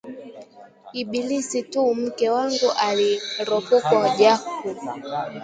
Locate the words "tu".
1.63-1.95